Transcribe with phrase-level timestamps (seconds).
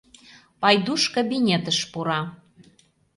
[0.61, 2.21] Пайдуш кабинетыш пура.